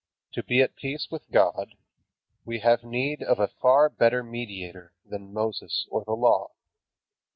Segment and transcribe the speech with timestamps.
[0.31, 1.75] To be at peace with God,
[2.43, 6.49] we have need of a far better mediator than Moses or the Law.